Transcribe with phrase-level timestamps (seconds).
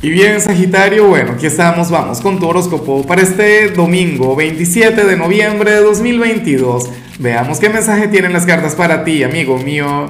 [0.00, 5.16] Y bien, Sagitario, bueno, aquí estamos, vamos con tu horóscopo para este domingo 27 de
[5.16, 6.88] noviembre de 2022.
[7.18, 10.08] Veamos qué mensaje tienen las cartas para ti, amigo mío.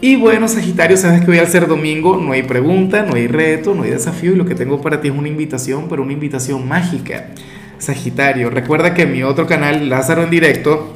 [0.00, 3.76] Y bueno, Sagitario, sabes que hoy al ser domingo no hay pregunta, no hay reto,
[3.76, 6.66] no hay desafío y lo que tengo para ti es una invitación, pero una invitación
[6.66, 7.28] mágica.
[7.78, 10.92] Sagitario, recuerda que en mi otro canal, Lázaro en directo,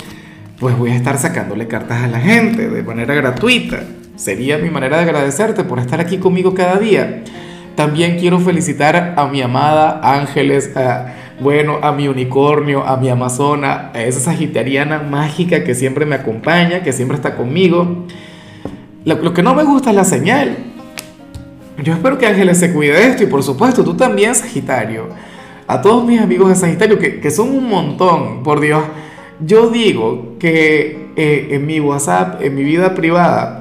[0.58, 3.84] pues voy a estar sacándole cartas a la gente de manera gratuita.
[4.16, 7.22] Sería mi manera de agradecerte por estar aquí conmigo cada día.
[7.80, 13.90] También quiero felicitar a mi amada Ángeles, a, bueno, a mi unicornio, a mi amazona,
[13.94, 18.04] a esa sagitariana mágica que siempre me acompaña, que siempre está conmigo.
[19.06, 20.58] Lo, que no me gusta es la señal.
[21.82, 25.08] Yo espero que Ángeles se cuide de esto y por supuesto tú también, Sagitario.
[25.66, 28.84] A todos mis amigos de Sagitario, que, que son un montón, por Dios.
[29.42, 33.59] Yo digo que eh, en mi WhatsApp, en mi vida privada,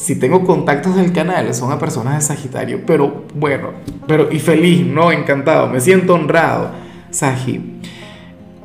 [0.00, 3.72] si tengo contactos del canal, son a personas de Sagitario, pero bueno,
[4.06, 5.12] pero y feliz, ¿no?
[5.12, 6.70] Encantado, me siento honrado,
[7.10, 7.60] Sagi.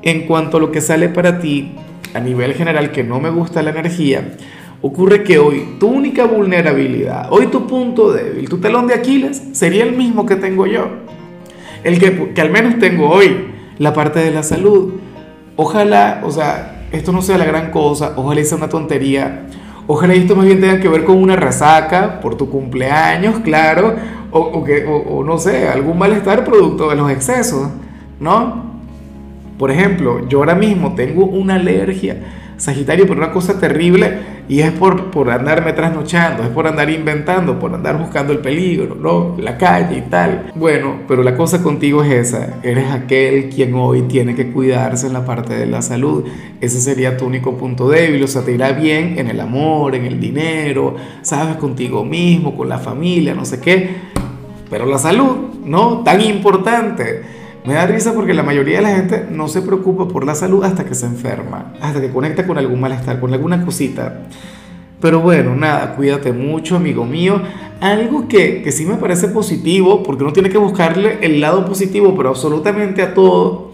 [0.01, 1.75] En cuanto a lo que sale para ti,
[2.13, 4.37] a nivel general, que no me gusta la energía,
[4.81, 9.83] ocurre que hoy tu única vulnerabilidad, hoy tu punto débil, tu talón de Aquiles, sería
[9.83, 10.87] el mismo que tengo yo.
[11.83, 14.93] El que, que al menos tengo hoy, la parte de la salud.
[15.57, 19.47] Ojalá, o sea, esto no sea la gran cosa, ojalá sea una tontería
[19.87, 23.95] Ojalá esto más bien tenga que ver con una resaca por tu cumpleaños, claro,
[24.31, 27.69] o, que, o, no sé, algún malestar producto de los excesos,
[28.19, 28.64] ¿no?
[29.57, 32.17] Por ejemplo, yo ahora mismo tengo una alergia
[32.57, 37.59] Sagitario por una cosa terrible y es por, por andarme trasnochando, es por andar inventando,
[37.59, 39.35] por andar buscando el peligro, ¿no?
[39.37, 40.53] La calle y tal.
[40.55, 45.13] Bueno, pero la cosa contigo es esa, eres aquel quien hoy tiene que cuidarse en
[45.13, 46.23] la parte de la salud.
[46.61, 50.05] Ese sería tu único punto débil, o sea, te irá bien en el amor, en
[50.05, 54.15] el dinero, sabes, contigo mismo, con la familia, no sé qué.
[54.69, 56.03] Pero la salud, ¿no?
[56.03, 57.34] Tan importante.
[57.65, 60.63] Me da risa porque la mayoría de la gente no se preocupa por la salud
[60.63, 64.21] hasta que se enferma, hasta que conecta con algún malestar, con alguna cosita.
[65.01, 67.41] Pero bueno, nada, cuídate mucho, amigo mío.
[67.81, 72.15] Algo que, que sí me parece positivo, porque uno tiene que buscarle el lado positivo,
[72.15, 73.71] pero absolutamente a todo.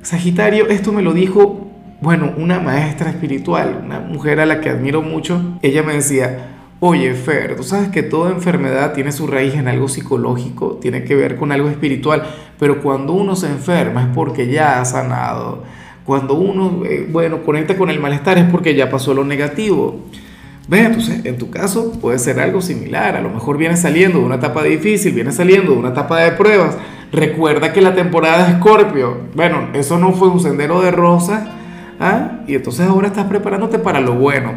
[0.00, 1.68] Sagitario, esto me lo dijo,
[2.00, 5.58] bueno, una maestra espiritual, una mujer a la que admiro mucho.
[5.62, 9.88] Ella me decía, Oye, Fer, tú sabes que toda enfermedad tiene su raíz en algo
[9.88, 12.24] psicológico, tiene que ver con algo espiritual,
[12.58, 15.62] pero cuando uno se enferma es porque ya ha sanado.
[16.04, 20.02] Cuando uno, eh, bueno, conecta con el malestar es porque ya pasó lo negativo.
[20.68, 23.16] Ve, entonces, en tu caso puede ser algo similar.
[23.16, 26.32] A lo mejor vienes saliendo de una etapa difícil, vienes saliendo de una etapa de
[26.32, 26.76] pruebas.
[27.10, 31.42] Recuerda que la temporada de Escorpio, bueno, eso no fue un sendero de rosas,
[32.00, 32.40] ¿ah?
[32.46, 34.56] y entonces ahora estás preparándote para lo bueno